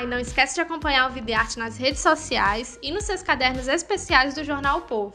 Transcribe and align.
Ah, 0.00 0.04
e 0.04 0.06
não 0.06 0.18
esquece 0.18 0.54
de 0.54 0.62
acompanhar 0.62 1.10
o 1.10 1.12
Vida 1.12 1.30
e 1.30 1.34
Arte 1.34 1.58
nas 1.58 1.76
redes 1.76 2.00
sociais 2.00 2.78
e 2.82 2.90
nos 2.90 3.04
seus 3.04 3.22
cadernos 3.22 3.68
especiais 3.68 4.32
do 4.32 4.42
Jornal 4.42 4.78
o 4.78 4.80
Povo. 4.80 5.14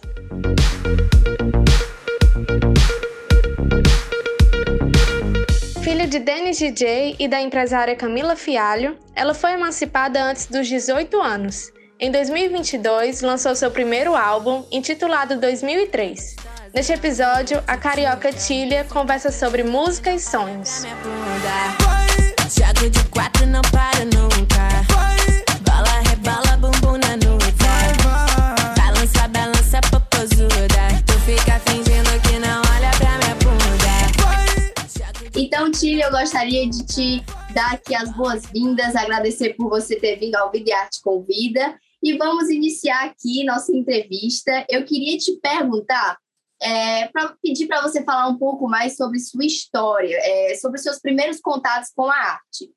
Filha 5.84 6.08
de 6.08 6.20
Denis 6.20 6.60
DJ 6.60 7.16
e 7.18 7.28
da 7.28 7.42
empresária 7.42 7.96
Camila 7.96 8.36
Fialho, 8.36 8.96
ela 9.16 9.34
foi 9.34 9.54
emancipada 9.54 10.24
antes 10.24 10.46
dos 10.46 10.68
18 10.68 11.20
anos. 11.20 11.72
Em 12.00 12.12
2022, 12.12 13.22
lançou 13.22 13.56
seu 13.56 13.72
primeiro 13.72 14.16
álbum, 14.16 14.64
intitulado 14.72 15.40
2003. 15.40 16.36
Neste 16.76 16.94
episódio, 16.94 17.64
a 17.66 17.76
carioca 17.76 18.32
Tília 18.32 18.84
conversa 18.84 19.32
sobre 19.32 19.64
música 19.64 20.12
e 20.12 20.20
sonhos. 20.20 20.84
De 22.92 23.04
quatro, 23.06 23.48
não 23.48 23.62
para 23.64 24.06
nunca. 24.06 24.35
Eu 35.98 36.12
gostaria 36.12 36.70
de 36.70 36.86
te 36.86 37.24
dar 37.54 37.74
aqui 37.74 37.96
as 37.96 38.14
boas-vindas, 38.14 38.98
agradecer 38.98 39.54
por 39.54 39.70
você 39.70 39.96
ter 39.96 40.18
vindo 40.18 40.36
ao 40.36 40.52
Vida 40.52 40.76
Arte 40.76 41.02
Convida 41.02 41.80
e 42.04 42.18
vamos 42.18 42.50
iniciar 42.50 43.06
aqui 43.06 43.46
nossa 43.46 43.74
entrevista. 43.74 44.66
Eu 44.70 44.84
queria 44.84 45.18
te 45.18 45.40
perguntar, 45.40 46.18
é, 46.62 47.10
pedir 47.42 47.68
para 47.68 47.82
você 47.82 48.04
falar 48.04 48.28
um 48.28 48.38
pouco 48.38 48.68
mais 48.68 48.98
sobre 48.98 49.20
sua 49.20 49.46
história, 49.46 50.18
é, 50.22 50.56
sobre 50.56 50.80
seus 50.80 51.00
primeiros 51.00 51.40
contatos 51.40 51.90
com 51.96 52.12
a 52.12 52.16
arte. 52.16 52.70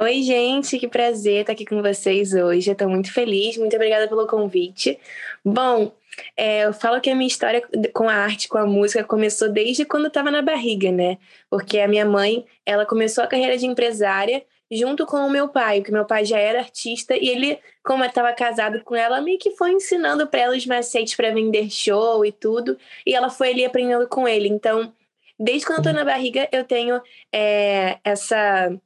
Oi, 0.00 0.22
gente, 0.22 0.78
que 0.78 0.88
prazer 0.88 1.42
estar 1.42 1.52
aqui 1.52 1.64
com 1.64 1.80
vocês 1.80 2.34
hoje. 2.34 2.68
Eu 2.68 2.72
estou 2.72 2.88
muito 2.88 3.12
feliz, 3.12 3.56
muito 3.56 3.76
obrigada 3.76 4.08
pelo 4.08 4.26
convite. 4.26 4.98
Bom, 5.44 5.92
é, 6.36 6.64
eu 6.64 6.72
falo 6.72 7.00
que 7.00 7.10
a 7.10 7.14
minha 7.14 7.26
história 7.26 7.62
com 7.92 8.08
a 8.08 8.14
arte, 8.14 8.48
com 8.48 8.58
a 8.58 8.66
música, 8.66 9.04
começou 9.04 9.48
desde 9.48 9.84
quando 9.84 10.04
eu 10.04 10.08
estava 10.08 10.30
na 10.30 10.42
barriga, 10.42 10.90
né? 10.92 11.18
Porque 11.50 11.78
a 11.78 11.88
minha 11.88 12.04
mãe, 12.04 12.44
ela 12.64 12.86
começou 12.86 13.24
a 13.24 13.26
carreira 13.26 13.56
de 13.56 13.66
empresária 13.66 14.44
junto 14.70 15.06
com 15.06 15.18
o 15.18 15.30
meu 15.30 15.48
pai, 15.48 15.78
porque 15.78 15.92
meu 15.92 16.04
pai 16.04 16.24
já 16.24 16.38
era 16.38 16.58
artista 16.58 17.16
e 17.16 17.28
ele, 17.28 17.58
como 17.84 18.04
estava 18.04 18.32
casado 18.32 18.82
com 18.82 18.96
ela, 18.96 19.20
meio 19.20 19.38
que 19.38 19.52
foi 19.52 19.72
ensinando 19.72 20.26
para 20.26 20.40
ela 20.40 20.56
os 20.56 20.66
macetes 20.66 21.14
para 21.14 21.32
vender 21.32 21.70
show 21.70 22.24
e 22.24 22.32
tudo, 22.32 22.76
e 23.06 23.14
ela 23.14 23.30
foi 23.30 23.50
ali 23.50 23.64
aprendendo 23.64 24.08
com 24.08 24.26
ele. 24.26 24.48
Então, 24.48 24.92
desde 25.38 25.66
quando 25.66 25.78
eu 25.78 25.84
tô 25.84 25.92
na 25.92 26.04
barriga, 26.04 26.48
eu 26.50 26.64
tenho 26.64 27.00
é, 27.32 27.98
essa 28.04 28.76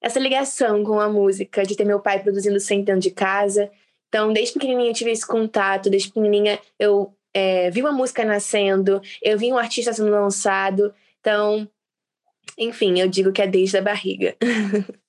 essa 0.00 0.20
ligação 0.20 0.84
com 0.84 1.00
a 1.00 1.08
música, 1.08 1.64
de 1.64 1.74
ter 1.74 1.84
meu 1.84 1.98
pai 1.98 2.22
produzindo 2.22 2.60
sempre 2.60 2.84
dentro 2.84 3.00
de 3.00 3.10
casa. 3.10 3.70
Então, 4.16 4.32
desde 4.32 4.54
pequenininha 4.54 4.88
eu 4.88 4.94
tive 4.94 5.10
esse 5.10 5.26
contato, 5.26 5.90
desde 5.90 6.08
pequenininha 6.08 6.58
eu 6.78 7.14
é, 7.34 7.70
vi 7.70 7.82
uma 7.82 7.92
música 7.92 8.24
nascendo, 8.24 9.02
eu 9.22 9.38
vi 9.38 9.52
um 9.52 9.58
artista 9.58 9.92
sendo 9.92 10.10
lançado. 10.10 10.94
Então, 11.20 11.68
enfim, 12.56 12.98
eu 12.98 13.08
digo 13.08 13.30
que 13.30 13.42
é 13.42 13.46
desde 13.46 13.76
a 13.76 13.82
barriga. 13.82 14.34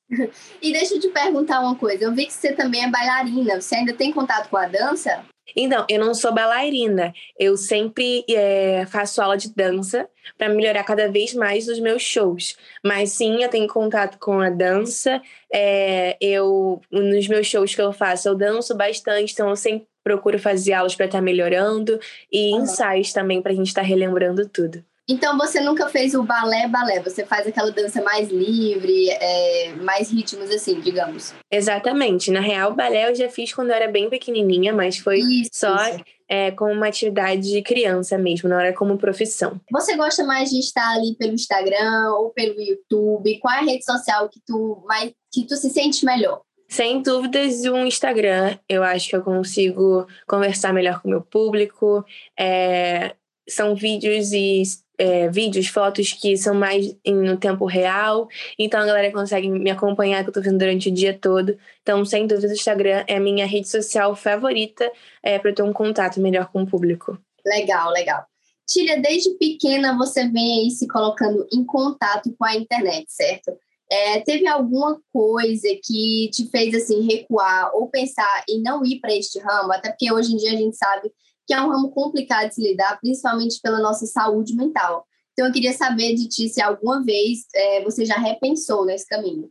E 0.62 0.72
deixa 0.72 0.96
eu 0.96 1.02
te 1.02 1.10
perguntar 1.10 1.60
uma 1.60 1.76
coisa. 1.76 2.06
Eu 2.06 2.16
vi 2.16 2.28
que 2.28 2.32
você 2.32 2.54
também 2.54 2.82
é 2.82 2.90
bailarina. 2.90 3.60
Você 3.60 3.76
ainda 3.76 3.92
tem 3.92 4.14
contato 4.14 4.48
com 4.48 4.56
a 4.56 4.66
dança? 4.66 5.26
Então, 5.56 5.86
eu 5.90 6.00
não 6.00 6.14
sou 6.14 6.34
bailarina. 6.34 7.14
Eu 7.38 7.58
sempre 7.58 8.24
é, 8.30 8.86
faço 8.88 9.22
aula 9.22 9.38
de 9.38 9.54
dança 9.54 10.08
para 10.38 10.50
melhorar 10.50 10.84
cada 10.84 11.10
vez 11.10 11.34
mais 11.34 11.68
os 11.68 11.80
meus 11.80 12.02
shows. 12.02 12.56
Mas 12.84 13.12
sim, 13.12 13.44
eu 13.44 13.50
tenho 13.50 13.68
contato 13.68 14.18
com 14.20 14.40
a 14.40 14.50
dança. 14.50 15.22
É, 15.54 16.18
eu 16.20 16.82
nos 16.92 17.28
meus 17.28 17.48
shows 17.48 17.74
que 17.74 17.82
eu 17.82 17.94
faço, 17.94 18.28
eu 18.28 18.36
danço 18.36 18.76
bastante. 18.76 19.34
Então, 19.34 19.50
eu 19.50 19.56
sempre 19.56 19.88
procuro 20.04 20.40
fazer 20.40 20.74
aulas 20.74 20.96
para 20.96 21.06
estar 21.06 21.18
tá 21.18 21.24
melhorando 21.24 22.00
e 22.32 22.52
ensaios 22.56 23.12
também 23.12 23.42
para 23.42 23.52
a 23.52 23.56
gente 23.56 23.68
estar 23.68 23.82
tá 23.82 23.88
relembrando 23.88 24.48
tudo. 24.48 24.84
Então 25.10 25.38
você 25.38 25.62
nunca 25.62 25.88
fez 25.88 26.14
o 26.14 26.24
balé 26.24 26.68
balé, 26.68 27.02
você 27.02 27.26
faz 27.26 27.48
aquela 27.48 27.72
dança 27.72 28.02
mais 28.02 28.30
livre, 28.30 29.10
é, 29.10 29.74
mais 29.76 30.12
ritmos 30.12 30.50
assim, 30.50 30.82
digamos. 30.82 31.34
Exatamente. 31.50 32.30
Na 32.30 32.42
real, 32.42 32.74
balé 32.74 33.10
eu 33.10 33.16
já 33.16 33.30
fiz 33.30 33.54
quando 33.54 33.70
eu 33.70 33.76
era 33.76 33.88
bem 33.88 34.10
pequenininha, 34.10 34.74
mas 34.74 34.98
foi 34.98 35.20
isso, 35.20 35.52
só 35.54 35.76
isso. 35.90 36.04
É, 36.30 36.52
como 36.52 36.74
uma 36.74 36.88
atividade 36.88 37.50
de 37.50 37.62
criança 37.62 38.18
mesmo, 38.18 38.50
não 38.50 38.60
era 38.60 38.74
como 38.74 38.98
profissão. 38.98 39.62
Você 39.72 39.96
gosta 39.96 40.26
mais 40.26 40.50
de 40.50 40.60
estar 40.60 40.90
ali 40.92 41.16
pelo 41.16 41.34
Instagram 41.34 42.12
ou 42.18 42.32
pelo 42.32 42.60
YouTube? 42.60 43.40
Qual 43.40 43.54
é 43.54 43.60
a 43.60 43.64
rede 43.64 43.86
social 43.86 44.28
que 44.28 44.42
tu 44.46 44.84
mais 44.86 45.14
que 45.32 45.46
tu 45.46 45.56
se 45.56 45.70
sente 45.70 46.06
melhor? 46.06 46.42
Sem 46.68 47.02
dúvidas, 47.02 47.64
o 47.64 47.78
Instagram. 47.78 48.58
Eu 48.68 48.84
acho 48.84 49.08
que 49.08 49.16
eu 49.16 49.22
consigo 49.22 50.06
conversar 50.28 50.74
melhor 50.74 51.02
com 51.02 51.08
o 51.08 51.12
meu 51.12 51.22
público. 51.22 52.04
É, 52.38 53.16
são 53.48 53.74
vídeos 53.74 54.34
e 54.34 54.64
é, 54.98 55.30
vídeos, 55.30 55.68
fotos 55.68 56.14
que 56.14 56.36
são 56.36 56.56
mais 56.56 56.96
no 57.06 57.38
tempo 57.38 57.66
real, 57.66 58.28
então 58.58 58.82
a 58.82 58.86
galera 58.86 59.12
consegue 59.12 59.50
me 59.50 59.70
acompanhar 59.70 60.24
que 60.24 60.30
eu 60.30 60.34
tô 60.34 60.42
vendo 60.42 60.58
durante 60.58 60.90
o 60.90 60.94
dia 60.94 61.18
todo. 61.18 61.58
Então, 61.82 62.04
sem 62.04 62.26
dúvida, 62.26 62.48
o 62.48 62.54
Instagram 62.54 63.04
é 63.08 63.18
a 63.18 63.20
minha 63.20 63.46
rede 63.46 63.70
social 63.70 64.16
favorita 64.16 64.92
é, 65.22 65.38
para 65.38 65.54
ter 65.54 65.64
um 65.64 65.74
contato 65.74 66.20
melhor 66.20 66.52
com 66.52 66.64
o 66.64 66.68
público. 66.68 67.18
Legal, 67.46 67.92
legal. 67.92 68.26
Tília, 68.68 69.00
desde 69.00 69.32
pequena 69.36 69.98
você 69.98 70.28
vem 70.28 70.62
aí 70.62 70.72
se 70.72 70.88
colocando 70.88 71.48
em 71.54 71.64
contato 71.64 72.36
com 72.38 72.44
a 72.44 72.56
internet, 72.56 73.06
certo? 73.08 73.58
É, 73.90 74.20
teve 74.20 74.46
alguma 74.46 75.00
coisa 75.14 75.70
que 75.82 76.30
te 76.34 76.50
fez 76.50 76.76
assim 76.76 77.08
recuar 77.08 77.72
ou 77.74 77.88
pensar 77.88 78.44
em 78.50 78.62
não 78.62 78.86
ir 78.86 79.00
para 79.00 79.16
este 79.16 79.40
ramo? 79.40 79.72
Até 79.72 79.90
porque 79.90 80.12
hoje 80.12 80.34
em 80.34 80.38
dia 80.38 80.52
a 80.52 80.58
gente 80.58 80.76
sabe 80.76 81.10
que 81.48 81.54
é 81.54 81.62
um 81.62 81.70
ramo 81.70 81.90
complicado 81.92 82.50
de 82.50 82.56
se 82.56 82.62
lidar, 82.62 83.00
principalmente 83.00 83.60
pela 83.62 83.80
nossa 83.80 84.06
saúde 84.06 84.54
mental. 84.54 85.08
Então, 85.32 85.46
eu 85.46 85.54
queria 85.54 85.72
saber 85.72 86.16
de 86.16 86.28
ti 86.28 86.50
se 86.50 86.60
alguma 86.60 87.04
vez 87.04 87.46
é, 87.56 87.84
você 87.84 88.04
já 88.04 88.18
repensou 88.18 88.86
nesse 88.86 89.08
caminho. 89.08 89.50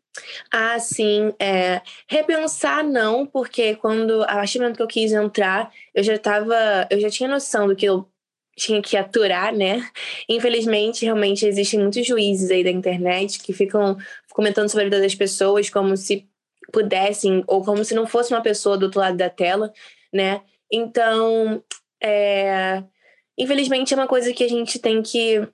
Ah, 0.52 0.78
sim. 0.80 1.32
É, 1.40 1.80
repensar 2.08 2.82
não, 2.82 3.24
porque 3.24 3.76
quando, 3.76 4.22
a 4.24 4.34
partir 4.34 4.58
do 4.58 4.62
momento 4.62 4.76
que 4.76 4.82
eu 4.82 4.88
quis 4.88 5.12
entrar, 5.12 5.72
eu 5.94 6.02
já 6.02 6.16
estava, 6.16 6.54
eu 6.90 7.00
já 7.00 7.08
tinha 7.08 7.28
noção 7.28 7.68
do 7.68 7.76
que 7.76 7.86
eu 7.86 8.06
tinha 8.56 8.82
que 8.82 8.96
aturar, 8.96 9.54
né? 9.54 9.88
Infelizmente, 10.28 11.04
realmente 11.04 11.46
existem 11.46 11.78
muitos 11.78 12.04
juízes 12.04 12.50
aí 12.50 12.64
da 12.64 12.70
internet 12.70 13.38
que 13.40 13.52
ficam 13.52 13.96
comentando 14.32 14.68
sobre 14.68 14.86
a 14.86 14.90
vida 14.90 15.00
das 15.00 15.14
pessoas 15.14 15.70
como 15.70 15.96
se 15.96 16.28
pudessem, 16.72 17.44
ou 17.46 17.62
como 17.64 17.84
se 17.84 17.94
não 17.94 18.06
fosse 18.06 18.34
uma 18.34 18.42
pessoa 18.42 18.76
do 18.76 18.86
outro 18.86 18.98
lado 18.98 19.16
da 19.16 19.30
tela, 19.30 19.72
né? 20.12 20.40
Então, 20.72 21.62
é, 22.06 22.84
infelizmente, 23.36 23.92
é 23.92 23.96
uma 23.96 24.06
coisa 24.06 24.32
que 24.32 24.44
a 24.44 24.48
gente 24.48 24.78
tem 24.78 25.02
que 25.02 25.46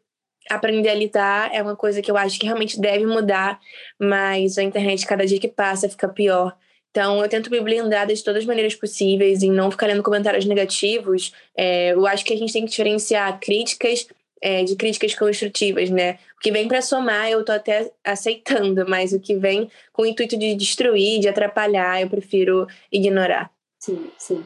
aprender 0.50 0.90
a 0.90 0.94
lidar. 0.94 1.50
É 1.52 1.62
uma 1.62 1.76
coisa 1.76 2.02
que 2.02 2.10
eu 2.10 2.16
acho 2.16 2.38
que 2.38 2.46
realmente 2.46 2.80
deve 2.80 3.06
mudar, 3.06 3.60
mas 3.98 4.58
a 4.58 4.62
internet, 4.62 5.06
cada 5.06 5.26
dia 5.26 5.40
que 5.40 5.48
passa, 5.48 5.88
fica 5.88 6.08
pior. 6.08 6.56
Então, 6.90 7.22
eu 7.22 7.28
tento 7.28 7.50
me 7.50 7.58
blindar 7.60 8.06
de 8.06 8.22
todas 8.22 8.42
as 8.42 8.46
maneiras 8.46 8.74
possíveis 8.74 9.42
e 9.42 9.48
não 9.48 9.70
ficar 9.70 9.86
lendo 9.86 10.02
comentários 10.02 10.44
negativos. 10.44 11.32
É, 11.56 11.92
eu 11.94 12.06
acho 12.06 12.24
que 12.24 12.34
a 12.34 12.36
gente 12.36 12.52
tem 12.52 12.64
que 12.64 12.70
diferenciar 12.70 13.40
críticas 13.40 14.06
é, 14.42 14.62
de 14.64 14.76
críticas 14.76 15.14
construtivas, 15.14 15.88
né? 15.88 16.18
O 16.36 16.40
que 16.40 16.52
vem 16.52 16.68
para 16.68 16.82
somar, 16.82 17.30
eu 17.30 17.44
tô 17.44 17.52
até 17.52 17.90
aceitando, 18.04 18.84
mas 18.86 19.12
o 19.12 19.20
que 19.20 19.36
vem 19.36 19.70
com 19.92 20.02
o 20.02 20.06
intuito 20.06 20.36
de 20.36 20.54
destruir, 20.54 21.20
de 21.20 21.28
atrapalhar, 21.28 22.02
eu 22.02 22.10
prefiro 22.10 22.66
ignorar. 22.90 23.50
Sim, 23.78 24.10
sim. 24.18 24.44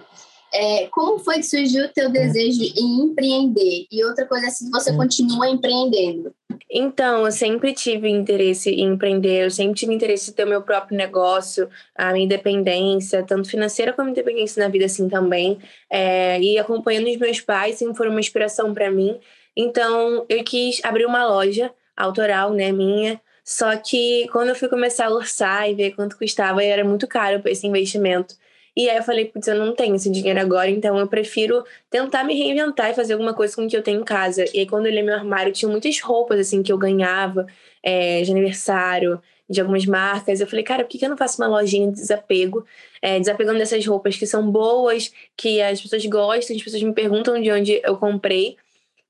É, 0.58 0.88
como 0.90 1.18
foi 1.18 1.36
que 1.36 1.42
surgiu 1.42 1.84
o 1.84 1.88
teu 1.88 2.10
desejo 2.10 2.62
em 2.62 3.02
empreender? 3.02 3.86
E 3.92 4.02
outra 4.04 4.24
coisa 4.24 4.46
é 4.46 4.50
se 4.50 4.70
você 4.70 4.90
hum. 4.90 4.96
continua 4.96 5.48
empreendendo. 5.48 6.34
Então, 6.70 7.26
eu 7.26 7.32
sempre 7.32 7.74
tive 7.74 8.08
interesse 8.08 8.70
em 8.70 8.94
empreender, 8.94 9.44
eu 9.44 9.50
sempre 9.50 9.74
tive 9.74 9.94
interesse 9.94 10.30
em 10.30 10.34
ter 10.34 10.44
o 10.44 10.48
meu 10.48 10.62
próprio 10.62 10.96
negócio, 10.96 11.68
a 11.94 12.12
minha 12.12 12.24
independência, 12.24 13.22
tanto 13.22 13.50
financeira 13.50 13.92
como 13.92 14.08
independência 14.08 14.62
na 14.62 14.68
vida, 14.68 14.86
assim, 14.86 15.08
também. 15.08 15.58
É, 15.90 16.40
e 16.40 16.58
acompanhando 16.58 17.08
os 17.08 17.18
meus 17.18 17.40
pais 17.40 17.76
sempre 17.76 17.94
foi 17.94 18.08
uma 18.08 18.18
inspiração 18.18 18.72
para 18.72 18.90
mim. 18.90 19.18
Então, 19.54 20.24
eu 20.28 20.42
quis 20.42 20.80
abrir 20.82 21.04
uma 21.04 21.26
loja 21.26 21.70
autoral, 21.96 22.52
né, 22.52 22.72
minha, 22.72 23.20
Só 23.44 23.76
que 23.76 24.26
quando 24.32 24.48
eu 24.48 24.56
fui 24.56 24.68
começar 24.68 25.06
a 25.06 25.12
orçar 25.12 25.70
e 25.70 25.74
ver 25.74 25.92
quanto 25.92 26.18
custava, 26.18 26.64
era 26.64 26.84
muito 26.84 27.06
caro 27.06 27.40
esse 27.44 27.66
investimento. 27.66 28.34
E 28.76 28.90
aí 28.90 28.96
eu 28.98 29.02
falei, 29.02 29.24
putz, 29.24 29.48
eu 29.48 29.54
não 29.54 29.74
tenho 29.74 29.94
esse 29.94 30.10
dinheiro 30.10 30.38
agora, 30.38 30.68
então 30.68 30.98
eu 30.98 31.06
prefiro 31.08 31.64
tentar 31.88 32.24
me 32.24 32.34
reinventar 32.34 32.90
e 32.90 32.94
fazer 32.94 33.14
alguma 33.14 33.32
coisa 33.32 33.56
com 33.56 33.64
o 33.64 33.68
que 33.68 33.76
eu 33.76 33.82
tenho 33.82 34.02
em 34.02 34.04
casa. 34.04 34.44
E 34.52 34.60
aí 34.60 34.66
quando 34.66 34.84
eu 34.84 34.92
olhei 34.92 35.02
meu 35.02 35.14
armário, 35.14 35.52
tinha 35.52 35.70
muitas 35.70 35.98
roupas, 36.00 36.38
assim, 36.38 36.62
que 36.62 36.70
eu 36.70 36.76
ganhava 36.76 37.46
é, 37.82 38.20
de 38.20 38.30
aniversário, 38.30 39.18
de 39.48 39.60
algumas 39.62 39.86
marcas. 39.86 40.40
Eu 40.40 40.46
falei, 40.46 40.62
cara, 40.62 40.84
por 40.84 40.90
que 40.90 41.02
eu 41.02 41.08
não 41.08 41.16
faço 41.16 41.40
uma 41.40 41.48
lojinha 41.48 41.86
de 41.86 41.94
desapego? 41.94 42.66
É, 43.00 43.18
desapegando 43.18 43.58
dessas 43.58 43.86
roupas 43.86 44.16
que 44.16 44.26
são 44.26 44.50
boas, 44.50 45.10
que 45.34 45.62
as 45.62 45.80
pessoas 45.80 46.04
gostam, 46.04 46.54
as 46.54 46.62
pessoas 46.62 46.82
me 46.82 46.92
perguntam 46.92 47.40
de 47.40 47.50
onde 47.50 47.80
eu 47.82 47.96
comprei, 47.96 48.56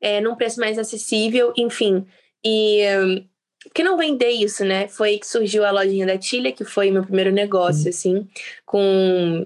é, 0.01 0.21
num 0.21 0.37
preço 0.37 0.61
mais 0.61 0.79
acessível, 0.79 1.53
enfim. 1.57 2.07
E... 2.45 2.85
que 3.75 3.83
não 3.83 3.97
vender 3.97 4.31
isso, 4.31 4.65
né? 4.65 4.87
Foi 4.87 5.09
aí 5.09 5.19
que 5.19 5.27
surgiu 5.27 5.65
a 5.65 5.73
lojinha 5.73 6.07
da 6.07 6.17
Tilha, 6.17 6.53
que 6.53 6.65
foi 6.65 6.91
meu 6.93 7.03
primeiro 7.03 7.33
negócio, 7.33 7.89
assim, 7.89 8.29
com 8.65 9.45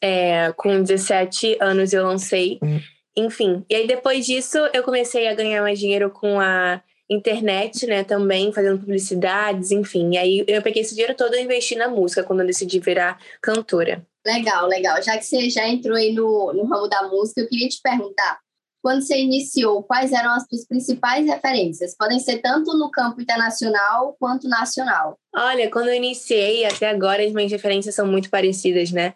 é, 0.00 0.52
com 0.56 0.82
17 0.82 1.58
anos 1.60 1.92
eu 1.92 2.04
lancei. 2.04 2.58
Hum. 2.62 2.80
Enfim, 3.16 3.64
e 3.68 3.74
aí 3.74 3.86
depois 3.86 4.24
disso 4.24 4.58
eu 4.72 4.82
comecei 4.82 5.28
a 5.28 5.34
ganhar 5.34 5.62
mais 5.62 5.78
dinheiro 5.78 6.10
com 6.10 6.40
a 6.40 6.82
internet, 7.08 7.86
né, 7.86 8.04
também, 8.04 8.52
fazendo 8.52 8.78
publicidades, 8.78 9.72
enfim. 9.72 10.12
E 10.12 10.18
aí 10.18 10.44
eu 10.46 10.62
peguei 10.62 10.82
esse 10.82 10.94
dinheiro 10.94 11.14
todo 11.16 11.34
e 11.34 11.42
investi 11.42 11.74
na 11.74 11.88
música 11.88 12.22
quando 12.22 12.40
eu 12.40 12.46
decidi 12.46 12.78
virar 12.78 13.18
cantora. 13.42 14.06
Legal, 14.24 14.66
legal. 14.68 15.02
Já 15.02 15.18
que 15.18 15.24
você 15.24 15.50
já 15.50 15.66
entrou 15.66 15.96
aí 15.96 16.12
no, 16.12 16.52
no 16.52 16.64
ramo 16.66 16.88
da 16.88 17.08
música, 17.08 17.40
eu 17.40 17.48
queria 17.48 17.68
te 17.68 17.80
perguntar, 17.82 18.38
quando 18.82 19.02
você 19.02 19.18
iniciou, 19.18 19.82
quais 19.82 20.12
eram 20.12 20.30
as 20.32 20.46
suas 20.48 20.66
principais 20.66 21.26
referências? 21.26 21.94
Podem 21.96 22.18
ser 22.18 22.38
tanto 22.38 22.76
no 22.76 22.90
campo 22.90 23.20
internacional 23.20 24.16
quanto 24.18 24.48
nacional. 24.48 25.18
Olha, 25.34 25.70
quando 25.70 25.88
eu 25.88 25.94
iniciei, 25.94 26.64
até 26.64 26.88
agora 26.88 27.24
as 27.24 27.32
minhas 27.32 27.52
referências 27.52 27.94
são 27.94 28.06
muito 28.06 28.30
parecidas, 28.30 28.90
né? 28.90 29.14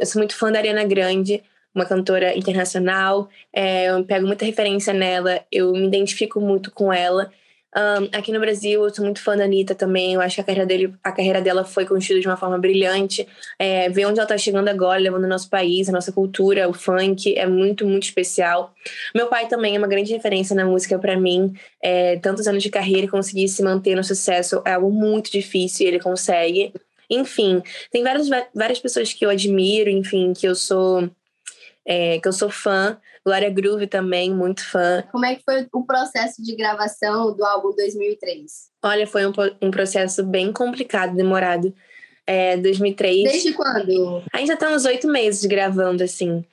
eu 0.00 0.06
sou 0.06 0.20
muito 0.20 0.34
fã 0.34 0.50
da 0.50 0.58
Ariana 0.58 0.84
Grande, 0.84 1.42
uma 1.74 1.84
cantora 1.84 2.36
internacional. 2.36 3.28
É, 3.52 3.86
eu 3.86 4.04
pego 4.04 4.26
muita 4.26 4.44
referência 4.44 4.92
nela, 4.92 5.40
eu 5.50 5.72
me 5.72 5.86
identifico 5.86 6.40
muito 6.40 6.70
com 6.70 6.92
ela. 6.92 7.30
Um, 7.74 8.04
aqui 8.16 8.30
no 8.32 8.38
Brasil, 8.38 8.84
eu 8.84 8.94
sou 8.94 9.04
muito 9.04 9.22
fã 9.22 9.36
da 9.36 9.44
Anitta 9.44 9.74
também. 9.74 10.14
Eu 10.14 10.20
acho 10.20 10.34
que 10.34 10.40
a 10.42 10.44
carreira, 10.44 10.66
dele, 10.66 10.94
a 11.02 11.10
carreira 11.10 11.40
dela 11.40 11.64
foi 11.64 11.86
construída 11.86 12.20
de 12.20 12.28
uma 12.28 12.36
forma 12.36 12.58
brilhante. 12.58 13.26
É, 13.58 13.88
ver 13.88 14.06
onde 14.06 14.18
ela 14.18 14.24
está 14.24 14.36
chegando 14.36 14.68
agora, 14.68 15.00
levando 15.00 15.24
o 15.24 15.28
nosso 15.28 15.48
país, 15.48 15.88
a 15.88 15.92
nossa 15.92 16.12
cultura, 16.12 16.68
o 16.68 16.74
funk, 16.74 17.34
é 17.36 17.46
muito, 17.46 17.86
muito 17.86 18.04
especial. 18.04 18.74
Meu 19.14 19.28
pai 19.28 19.48
também 19.48 19.74
é 19.74 19.78
uma 19.78 19.88
grande 19.88 20.12
referência 20.12 20.54
na 20.54 20.66
música 20.66 20.98
para 20.98 21.18
mim. 21.18 21.54
É, 21.82 22.18
tantos 22.18 22.46
anos 22.46 22.62
de 22.62 22.70
carreira 22.70 23.06
e 23.06 23.08
conseguir 23.08 23.48
se 23.48 23.62
manter 23.62 23.94
no 23.94 24.04
sucesso 24.04 24.62
é 24.66 24.74
algo 24.74 24.90
muito 24.90 25.30
difícil 25.30 25.86
e 25.86 25.88
ele 25.88 26.00
consegue. 26.00 26.72
Enfim, 27.08 27.62
tem 27.90 28.02
várias, 28.02 28.28
várias 28.54 28.78
pessoas 28.78 29.12
que 29.12 29.24
eu 29.24 29.30
admiro, 29.30 29.90
enfim, 29.90 30.32
que 30.32 30.46
eu 30.46 30.54
sou. 30.54 31.10
É, 31.84 32.20
que 32.20 32.28
eu 32.28 32.32
sou 32.32 32.48
fã, 32.48 32.96
Glória 33.24 33.50
Groove 33.50 33.86
também, 33.86 34.32
muito 34.34 34.64
fã. 34.68 35.02
Como 35.10 35.24
é 35.24 35.34
que 35.34 35.42
foi 35.44 35.66
o 35.72 35.84
processo 35.84 36.42
de 36.42 36.54
gravação 36.54 37.34
do 37.34 37.44
álbum 37.44 37.74
2003? 37.74 38.70
Olha, 38.82 39.06
foi 39.06 39.26
um, 39.26 39.32
um 39.60 39.70
processo 39.70 40.24
bem 40.24 40.52
complicado, 40.52 41.14
demorado. 41.14 41.74
É, 42.26 42.56
2003. 42.56 43.24
Desde 43.24 43.52
quando? 43.52 44.22
A 44.32 44.38
gente 44.38 44.48
já 44.48 44.56
tá 44.56 44.70
uns 44.70 44.84
oito 44.84 45.08
meses 45.08 45.44
gravando, 45.44 46.02
assim. 46.02 46.44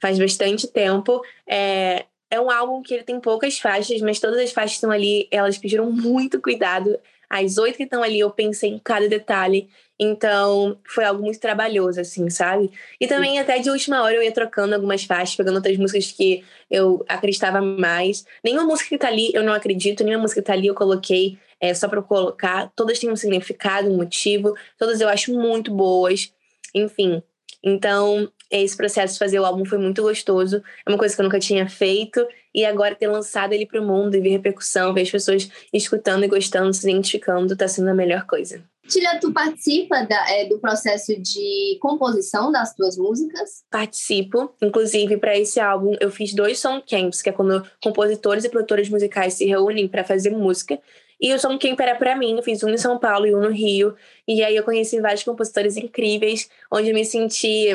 Faz 0.00 0.18
bastante 0.18 0.66
tempo. 0.66 1.20
É, 1.46 2.06
é 2.30 2.40
um 2.40 2.50
álbum 2.50 2.82
que 2.82 2.94
ele 2.94 3.02
tem 3.02 3.20
poucas 3.20 3.58
faixas, 3.58 4.00
mas 4.00 4.20
todas 4.20 4.38
as 4.38 4.52
faixas 4.52 4.72
estão 4.72 4.90
ali, 4.90 5.28
elas 5.30 5.58
pediram 5.58 5.90
muito 5.90 6.40
cuidado. 6.40 6.98
As 7.30 7.58
oito 7.58 7.76
que 7.76 7.84
estão 7.84 8.02
ali, 8.02 8.20
eu 8.20 8.30
pensei 8.30 8.70
em 8.70 8.78
cada 8.78 9.08
detalhe. 9.08 9.68
Então, 10.00 10.78
foi 10.86 11.04
algo 11.04 11.22
muito 11.22 11.40
trabalhoso, 11.40 12.00
assim, 12.00 12.30
sabe? 12.30 12.70
E 13.00 13.06
também, 13.06 13.38
até 13.38 13.58
de 13.58 13.68
última 13.68 14.02
hora, 14.02 14.14
eu 14.14 14.22
ia 14.22 14.32
trocando 14.32 14.74
algumas 14.74 15.04
faixas, 15.04 15.34
pegando 15.34 15.56
outras 15.56 15.76
músicas 15.76 16.12
que 16.12 16.44
eu 16.70 17.04
acreditava 17.08 17.60
mais. 17.60 18.24
Nenhuma 18.44 18.64
música 18.64 18.88
que 18.88 18.98
tá 18.98 19.08
ali 19.08 19.30
eu 19.34 19.42
não 19.42 19.52
acredito, 19.52 20.04
nenhuma 20.04 20.22
música 20.22 20.40
que 20.40 20.46
tá 20.46 20.52
ali 20.52 20.68
eu 20.68 20.74
coloquei 20.74 21.38
é, 21.60 21.74
só 21.74 21.88
pra 21.88 22.00
colocar. 22.00 22.70
Todas 22.76 22.98
têm 22.98 23.10
um 23.10 23.16
significado, 23.16 23.90
um 23.90 23.96
motivo. 23.96 24.54
Todas 24.78 25.00
eu 25.00 25.08
acho 25.08 25.32
muito 25.32 25.72
boas. 25.74 26.32
Enfim. 26.74 27.22
Então, 27.62 28.30
esse 28.50 28.76
processo 28.76 29.14
de 29.14 29.18
fazer 29.18 29.40
o 29.40 29.44
álbum 29.44 29.64
foi 29.64 29.78
muito 29.78 30.02
gostoso. 30.02 30.62
É 30.86 30.90
uma 30.90 30.98
coisa 30.98 31.14
que 31.14 31.20
eu 31.20 31.24
nunca 31.24 31.40
tinha 31.40 31.68
feito. 31.68 32.26
E 32.54 32.64
agora 32.64 32.94
ter 32.94 33.08
lançado 33.08 33.52
ele 33.52 33.66
pro 33.66 33.84
mundo 33.84 34.14
e 34.14 34.20
ver 34.20 34.30
repercussão, 34.30 34.94
ver 34.94 35.02
as 35.02 35.10
pessoas 35.10 35.48
escutando 35.72 36.24
e 36.24 36.28
gostando, 36.28 36.72
se 36.72 36.88
identificando, 36.88 37.56
tá 37.56 37.68
sendo 37.68 37.88
a 37.90 37.94
melhor 37.94 38.26
coisa. 38.26 38.62
Tilha, 38.88 39.18
tu 39.20 39.30
participa 39.32 40.02
da, 40.06 40.30
é, 40.30 40.46
do 40.46 40.58
processo 40.58 41.14
de 41.20 41.78
composição 41.80 42.50
das 42.50 42.74
tuas 42.74 42.96
músicas? 42.96 43.62
Participo. 43.70 44.50
Inclusive, 44.62 45.18
para 45.18 45.36
esse 45.36 45.60
álbum, 45.60 45.94
eu 46.00 46.10
fiz 46.10 46.32
dois 46.32 46.58
song 46.58 46.82
camps, 46.88 47.20
que 47.20 47.28
é 47.28 47.32
quando 47.32 47.62
compositores 47.82 48.44
e 48.44 48.48
produtores 48.48 48.88
musicais 48.88 49.34
se 49.34 49.44
reúnem 49.44 49.86
para 49.86 50.04
fazer 50.04 50.30
música. 50.30 50.80
E 51.20 51.34
o 51.34 51.38
song 51.38 51.58
camp 51.58 51.78
era 51.80 51.96
para 51.96 52.16
mim, 52.16 52.36
eu 52.36 52.42
fiz 52.42 52.62
um 52.62 52.70
em 52.70 52.78
São 52.78 52.98
Paulo 52.98 53.26
e 53.26 53.34
um 53.34 53.40
no 53.40 53.50
Rio. 53.50 53.94
E 54.26 54.42
aí 54.42 54.56
eu 54.56 54.62
conheci 54.62 55.00
vários 55.00 55.22
compositores 55.22 55.76
incríveis, 55.76 56.48
onde 56.72 56.88
eu 56.88 56.94
me 56.94 57.04
senti 57.04 57.68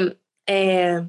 é, 0.49 1.03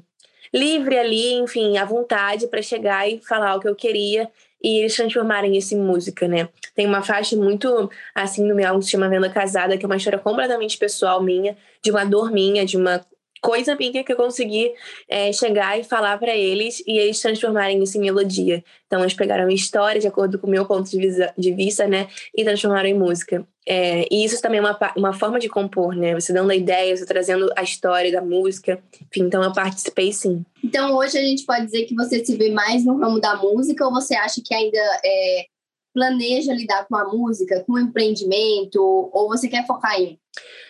livre 0.55 0.97
ali, 0.97 1.33
enfim, 1.33 1.77
à 1.77 1.83
vontade 1.83 2.47
para 2.47 2.61
chegar 2.61 3.09
e 3.09 3.19
falar 3.19 3.55
o 3.55 3.59
que 3.59 3.67
eu 3.67 3.75
queria 3.75 4.29
e 4.63 4.79
eles 4.79 4.95
transformarem 4.95 5.55
isso 5.57 5.75
em 5.75 5.79
música, 5.79 6.27
né? 6.27 6.47
Tem 6.73 6.87
uma 6.87 7.03
faixa 7.03 7.35
muito 7.35 7.89
assim 8.15 8.47
no 8.47 8.55
meu 8.55 8.65
álbum 8.65 8.79
que 8.79 8.85
se 8.85 8.91
chama 8.91 9.09
Venda 9.09 9.29
Casada, 9.29 9.77
que 9.77 9.85
é 9.85 9.87
uma 9.87 9.97
história 9.97 10.17
completamente 10.17 10.77
pessoal 10.77 11.21
minha, 11.21 11.57
de 11.83 11.91
uma 11.91 12.05
dor 12.05 12.31
minha, 12.31 12.65
de 12.65 12.77
uma 12.77 13.05
coisa 13.45 13.75
minha 13.75 14.03
que 14.03 14.11
eu 14.11 14.15
consegui 14.15 14.73
é, 15.07 15.31
chegar 15.31 15.79
e 15.79 15.83
falar 15.83 16.17
para 16.17 16.35
eles 16.35 16.81
e 16.87 16.97
eles 16.97 17.19
transformarem 17.19 17.83
isso 17.83 17.95
em 17.95 18.01
melodia. 18.01 18.63
Então, 18.87 19.01
eles 19.01 19.13
pegaram 19.13 19.47
história 19.49 20.01
de 20.01 20.07
acordo 20.07 20.39
com 20.39 20.47
o 20.47 20.49
meu 20.49 20.65
ponto 20.65 20.89
de, 20.89 20.97
visa, 20.97 21.31
de 21.37 21.53
vista, 21.53 21.85
né? 21.85 22.07
E 22.35 22.43
transformaram 22.43 22.89
em 22.89 22.95
música. 22.95 23.47
É, 23.67 24.07
e 24.11 24.25
isso 24.25 24.41
também 24.41 24.59
é 24.59 24.61
uma, 24.61 24.77
uma 24.97 25.13
forma 25.13 25.39
de 25.39 25.47
compor, 25.47 25.95
né? 25.95 26.15
Você 26.15 26.33
dando 26.33 26.49
a 26.49 26.55
ideia, 26.55 26.97
você 26.97 27.05
trazendo 27.05 27.47
a 27.55 27.61
história 27.61 28.11
da 28.11 28.21
música. 28.21 28.81
Enfim, 28.99 29.27
então 29.27 29.43
eu 29.43 29.53
participei 29.53 30.11
sim. 30.11 30.43
Então, 30.63 30.95
hoje 30.95 31.15
a 31.15 31.21
gente 31.21 31.45
pode 31.45 31.65
dizer 31.65 31.85
que 31.85 31.93
você 31.93 32.25
se 32.25 32.35
vê 32.35 32.49
mais 32.49 32.83
no 32.83 32.97
ramo 32.97 33.21
da 33.21 33.35
música 33.35 33.85
ou 33.85 33.91
você 33.91 34.15
acha 34.15 34.41
que 34.43 34.55
ainda 34.55 34.79
é, 35.05 35.45
planeja 35.93 36.51
lidar 36.51 36.87
com 36.87 36.95
a 36.95 37.07
música, 37.07 37.63
com 37.65 37.73
o 37.73 37.79
empreendimento, 37.79 38.81
ou 38.81 39.27
você 39.27 39.47
quer 39.47 39.67
focar 39.67 39.99
em? 40.01 40.19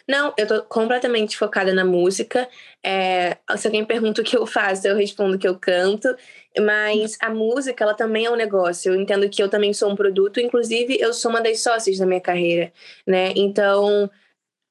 Não, 0.08 0.34
eu 0.38 0.48
tô 0.48 0.64
completamente 0.64 1.36
focada 1.36 1.74
na 1.74 1.84
música. 1.84 2.48
É, 2.84 3.38
se 3.58 3.68
alguém 3.68 3.84
pergunta 3.84 4.22
o 4.22 4.24
que 4.24 4.38
eu 4.38 4.46
faço, 4.46 4.88
eu 4.88 4.96
respondo 4.96 5.38
que 5.38 5.48
eu 5.48 5.58
canto. 5.58 6.16
Mas 6.60 7.18
a 7.20 7.30
música, 7.30 7.84
ela 7.84 7.94
também 7.94 8.26
é 8.26 8.32
um 8.32 8.36
negócio. 8.36 8.94
Eu 8.94 9.02
entendo 9.02 9.30
que 9.30 9.42
eu 9.42 9.50
também 9.50 9.74
sou 9.74 9.92
um 9.92 9.96
produto. 9.96 10.40
Inclusive, 10.40 10.98
eu 11.00 11.12
sou 11.14 11.32
uma 11.32 11.42
das 11.42 11.60
sócias 11.62 11.98
da 11.98 12.06
minha 12.06 12.22
carreira, 12.22 12.72
né? 13.06 13.34
Então, 13.36 14.10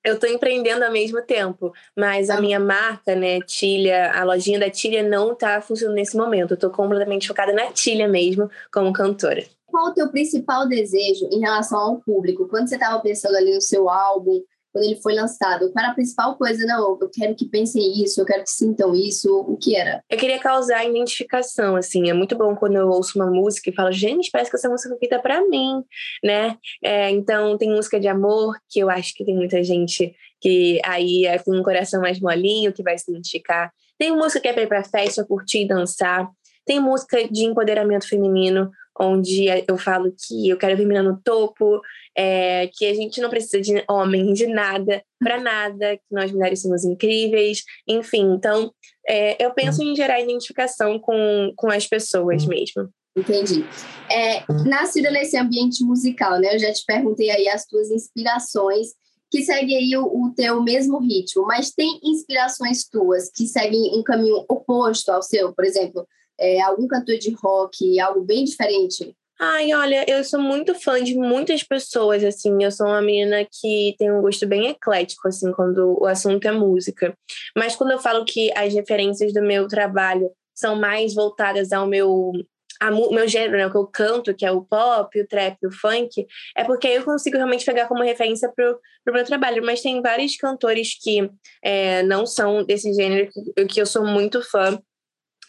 eu 0.04 0.18
tô 0.18 0.26
empreendendo 0.26 0.84
ao 0.84 0.92
mesmo 0.92 1.20
tempo. 1.22 1.72
Mas 1.96 2.30
a 2.30 2.40
minha 2.40 2.60
marca, 2.60 3.16
né, 3.16 3.40
Tilha, 3.40 4.12
a 4.12 4.22
lojinha 4.24 4.60
da 4.60 4.70
Tilha 4.70 5.02
não 5.02 5.34
tá 5.34 5.60
funcionando 5.60 5.96
nesse 5.96 6.16
momento. 6.16 6.52
Eu 6.54 6.58
tô 6.58 6.70
completamente 6.70 7.26
focada 7.26 7.52
na 7.52 7.72
Tilha 7.72 8.06
mesmo, 8.08 8.48
como 8.72 8.92
cantora 8.92 9.44
qual 9.74 9.88
o 9.88 9.92
teu 9.92 10.08
principal 10.08 10.68
desejo 10.68 11.26
em 11.32 11.40
relação 11.40 11.76
ao 11.76 12.00
público? 12.00 12.46
Quando 12.46 12.68
você 12.68 12.76
estava 12.76 13.02
pensando 13.02 13.34
ali 13.34 13.52
no 13.52 13.60
seu 13.60 13.90
álbum, 13.90 14.40
quando 14.74 14.86
ele 14.86 15.00
foi 15.00 15.14
lançado, 15.14 15.70
qual 15.72 15.84
era 15.84 15.92
a 15.92 15.94
principal 15.94 16.36
coisa? 16.36 16.66
Não, 16.66 16.98
eu 17.00 17.08
quero 17.08 17.36
que 17.36 17.48
pensem 17.48 18.02
isso, 18.02 18.20
eu 18.20 18.26
quero 18.26 18.42
que 18.42 18.50
sintam 18.50 18.92
isso, 18.92 19.32
o 19.32 19.56
que 19.56 19.76
era? 19.76 20.02
Eu 20.10 20.18
queria 20.18 20.40
causar 20.40 20.84
identificação, 20.84 21.76
assim, 21.76 22.10
é 22.10 22.12
muito 22.12 22.36
bom 22.36 22.56
quando 22.56 22.74
eu 22.74 22.88
ouço 22.88 23.16
uma 23.16 23.30
música 23.30 23.70
e 23.70 23.74
falo, 23.74 23.92
gente, 23.92 24.30
parece 24.32 24.50
que 24.50 24.56
essa 24.56 24.68
música 24.68 24.92
aqui 24.92 25.06
tá 25.06 25.20
pra 25.20 25.46
mim, 25.48 25.80
né? 26.24 26.58
É, 26.82 27.08
então, 27.10 27.56
tem 27.56 27.70
música 27.70 28.00
de 28.00 28.08
amor, 28.08 28.56
que 28.68 28.80
eu 28.80 28.90
acho 28.90 29.14
que 29.14 29.24
tem 29.24 29.36
muita 29.36 29.62
gente 29.62 30.12
que 30.40 30.80
aí 30.84 31.24
é 31.24 31.38
com 31.38 31.56
um 31.56 31.62
coração 31.62 32.00
mais 32.00 32.20
molinho, 32.20 32.72
que 32.72 32.82
vai 32.82 32.98
se 32.98 33.10
identificar. 33.10 33.72
Tem 33.96 34.10
música 34.10 34.40
que 34.40 34.48
é 34.48 34.52
pra 34.52 34.62
ir 34.64 34.66
pra 34.66 34.82
festa, 34.82 35.24
curtir 35.24 35.62
e 35.62 35.68
dançar. 35.68 36.28
Tem 36.66 36.80
música 36.80 37.28
de 37.28 37.44
empoderamento 37.44 38.08
feminino, 38.08 38.70
onde 38.98 39.46
eu 39.66 39.76
falo 39.76 40.12
que 40.16 40.48
eu 40.48 40.56
quero 40.56 40.76
ver 40.76 40.86
menina 40.86 41.02
no 41.08 41.20
topo, 41.20 41.80
é, 42.16 42.68
que 42.72 42.86
a 42.86 42.94
gente 42.94 43.20
não 43.20 43.28
precisa 43.28 43.60
de 43.60 43.84
homem 43.88 44.32
de 44.32 44.46
nada, 44.46 45.02
para 45.18 45.40
nada, 45.40 45.96
que 45.96 46.02
nós 46.12 46.30
mulheres 46.30 46.62
somos 46.62 46.84
incríveis, 46.84 47.62
enfim. 47.88 48.32
Então, 48.34 48.72
é, 49.08 49.44
eu 49.44 49.52
penso 49.52 49.82
em 49.82 49.96
gerar 49.96 50.20
identificação 50.20 50.98
com, 50.98 51.52
com 51.56 51.70
as 51.70 51.86
pessoas 51.86 52.46
mesmo. 52.46 52.88
Entendi. 53.16 53.64
É, 54.10 54.44
nascida 54.64 55.10
nesse 55.10 55.36
ambiente 55.36 55.84
musical, 55.84 56.38
né? 56.40 56.54
Eu 56.54 56.58
já 56.58 56.72
te 56.72 56.84
perguntei 56.84 57.30
aí 57.30 57.48
as 57.48 57.64
tuas 57.64 57.90
inspirações 57.90 58.88
que 59.30 59.42
seguem 59.42 59.76
aí 59.76 59.96
o, 59.96 60.04
o 60.04 60.32
teu 60.34 60.62
mesmo 60.62 60.98
ritmo, 60.98 61.44
mas 61.46 61.72
tem 61.72 61.98
inspirações 62.02 62.88
tuas 62.88 63.30
que 63.30 63.46
seguem 63.46 63.98
um 63.98 64.02
caminho 64.02 64.44
oposto 64.48 65.10
ao 65.10 65.22
seu, 65.22 65.52
por 65.52 65.64
exemplo, 65.64 66.06
é, 66.38 66.60
algum 66.62 66.86
cantor 66.86 67.18
de 67.18 67.30
rock, 67.32 67.98
algo 68.00 68.22
bem 68.22 68.44
diferente? 68.44 69.14
Ai, 69.40 69.74
olha, 69.74 70.04
eu 70.08 70.22
sou 70.22 70.40
muito 70.40 70.74
fã 70.76 71.02
de 71.02 71.16
muitas 71.16 71.62
pessoas, 71.62 72.22
assim. 72.22 72.62
Eu 72.62 72.70
sou 72.70 72.86
uma 72.86 73.02
menina 73.02 73.44
que 73.44 73.94
tem 73.98 74.12
um 74.12 74.20
gosto 74.20 74.46
bem 74.46 74.68
eclético, 74.68 75.26
assim, 75.26 75.50
quando 75.52 76.00
o 76.00 76.06
assunto 76.06 76.46
é 76.46 76.52
música. 76.52 77.16
Mas 77.56 77.74
quando 77.74 77.90
eu 77.90 77.98
falo 77.98 78.24
que 78.24 78.52
as 78.56 78.72
referências 78.72 79.32
do 79.32 79.42
meu 79.42 79.66
trabalho 79.66 80.30
são 80.54 80.76
mais 80.76 81.14
voltadas 81.14 81.72
ao 81.72 81.86
meu 81.86 82.32
a, 82.80 82.90
meu 82.90 83.26
gênero, 83.26 83.56
né, 83.56 83.66
o 83.66 83.70
que 83.70 83.76
eu 83.76 83.86
canto, 83.86 84.34
que 84.34 84.44
é 84.44 84.50
o 84.50 84.62
pop, 84.62 85.20
o 85.20 85.26
trap, 85.26 85.56
o 85.64 85.72
funk, 85.72 86.26
é 86.56 86.64
porque 86.64 86.88
eu 86.88 87.04
consigo 87.04 87.36
realmente 87.36 87.64
pegar 87.64 87.86
como 87.86 88.02
referência 88.02 88.50
pro, 88.54 88.78
pro 89.04 89.14
meu 89.14 89.24
trabalho. 89.24 89.64
Mas 89.64 89.80
tem 89.80 90.00
vários 90.02 90.36
cantores 90.36 90.96
que 91.00 91.28
é, 91.62 92.02
não 92.02 92.26
são 92.26 92.64
desse 92.64 92.92
gênero, 92.92 93.30
que, 93.30 93.66
que 93.66 93.80
eu 93.80 93.86
sou 93.86 94.04
muito 94.06 94.42
fã. 94.42 94.78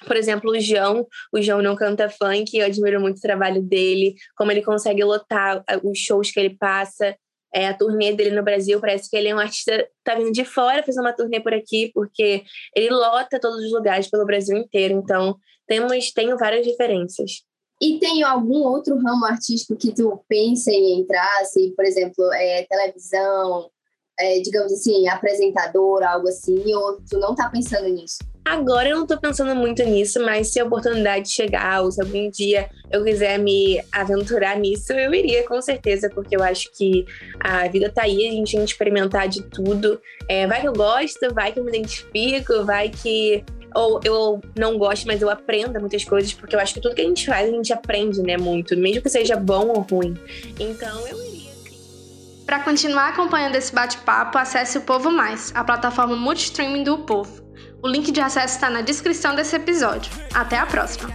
Por 0.06 0.16
exemplo, 0.16 0.52
o 0.52 0.60
João, 0.60 1.08
o 1.34 1.42
João 1.42 1.62
não 1.62 1.75
canta 1.75 2.10
funk, 2.10 2.58
eu 2.58 2.66
admiro 2.66 3.00
muito 3.00 3.18
o 3.18 3.22
trabalho 3.22 3.62
dele, 3.62 4.16
como 4.38 4.52
ele 4.52 4.62
consegue 4.62 5.04
lotar 5.04 5.64
os 5.84 5.98
shows 5.98 6.32
que 6.32 6.40
ele 6.40 6.58
passa, 6.58 7.16
é, 7.56 7.70
a 7.70 7.74
turnê 7.74 8.14
dele 8.14 8.36
no 8.36 8.44
Brasil, 8.44 8.82
parece 8.82 9.10
que 9.10 9.16
ele 9.16 9.30
é 9.30 9.36
um 9.36 9.40
artista 9.40 9.88
tá 10.04 10.14
vindo 10.16 10.32
de 10.34 10.44
fora 10.44 10.84
fazer 10.84 11.00
uma 11.00 11.14
turnê 11.14 11.40
por 11.40 11.54
aqui, 11.54 11.90
porque 11.94 12.44
ele 12.75 12.90
lota 12.90 13.40
todos 13.40 13.64
os 13.64 13.72
lugares 13.72 14.10
pelo 14.10 14.25
Brasil 14.25 14.58
inteiro, 14.58 14.94
então 14.94 15.38
temos 15.66 16.12
tenho 16.12 16.38
várias 16.38 16.66
diferenças. 16.66 17.44
E 17.82 17.98
tem 18.00 18.24
algum 18.24 18.60
outro 18.64 18.98
ramo 18.98 19.25
artístico 19.25 19.78
que 19.78 19.94
tu 19.94 20.22
pensa 20.28 20.72
em 20.72 21.00
entrar, 21.00 21.40
assim, 21.42 21.74
por 21.75 21.86
exemplo, 21.86 22.32
é, 22.34 22.66
televisão, 22.70 23.70
é, 24.20 24.40
digamos 24.40 24.72
assim, 24.72 25.08
apresentador, 25.08 26.04
algo 26.04 26.28
assim, 26.28 26.74
ou 26.74 27.02
tu 27.10 27.18
não 27.20 27.36
tá 27.36 27.50
pensando 27.50 27.88
nisso? 27.88 28.18
Agora 28.46 28.90
eu 28.90 28.98
não 28.98 29.08
tô 29.08 29.20
pensando 29.20 29.56
muito 29.56 29.84
nisso, 29.84 30.24
mas 30.24 30.50
se 30.50 30.60
a 30.60 30.66
oportunidade 30.66 31.30
chegar, 31.30 31.82
ou 31.82 31.92
se 31.92 32.00
algum 32.00 32.30
dia 32.30 32.70
eu 32.92 33.04
quiser 33.04 33.40
me 33.40 33.84
aventurar 33.92 34.56
nisso, 34.56 34.94
eu 34.94 35.12
iria 35.16 35.44
com 35.48 35.60
certeza, 35.60 36.12
porque 36.14 36.36
eu 36.36 36.44
acho 36.44 36.72
que 36.72 37.06
a 37.40 37.68
vida 37.68 37.90
tá 37.90 38.04
aí, 38.04 38.28
a 38.28 38.32
gente 38.32 38.52
tem 38.52 38.64
que 38.64 38.72
experimentar 38.72 39.28
de 39.28 39.42
tudo. 39.42 40.00
É, 40.30 40.46
vai 40.46 40.62
que 40.62 40.68
eu 40.68 40.74
gosto, 40.74 41.34
vai 41.34 41.52
que 41.52 41.60
eu 41.60 41.64
me 41.64 41.70
identifico, 41.70 42.64
vai 42.64 42.90
que 42.90 43.44
ou 43.74 44.00
eu 44.04 44.40
não 44.58 44.78
gosto, 44.78 45.06
mas 45.06 45.22
eu 45.22 45.30
aprendo 45.30 45.80
muitas 45.80 46.04
coisas, 46.06 46.32
porque 46.32 46.56
eu 46.56 46.60
acho 46.60 46.75
que 46.75 46.80
tudo 46.80 46.96
que 46.96 47.02
a 47.02 47.06
gente 47.06 47.25
faz, 47.25 47.50
a 47.50 47.52
gente 47.52 47.74
aprende, 47.74 48.22
né, 48.22 48.38
muito, 48.38 48.78
mesmo 48.78 49.02
que 49.02 49.10
seja 49.10 49.36
bom 49.36 49.68
ou 49.68 49.82
ruim. 49.82 50.16
Então 50.60 51.06
eu 51.08 51.18
iria. 51.25 51.46
Para 52.46 52.60
continuar 52.60 53.10
acompanhando 53.10 53.56
esse 53.56 53.74
bate-papo, 53.74 54.38
acesse 54.38 54.78
o 54.78 54.82
Povo 54.82 55.10
Mais, 55.12 55.52
a 55.56 55.64
plataforma 55.64 56.16
multistreaming 56.16 56.84
do 56.84 57.00
Povo. 57.00 57.45
O 57.86 57.88
link 57.88 58.12
de 58.12 58.20
acesso 58.20 58.56
está 58.56 58.68
na 58.68 58.82
descrição 58.82 59.36
desse 59.36 59.56
episódio. 59.56 60.12
Até 60.34 60.58
a 60.58 60.65
próxima! 60.65 61.08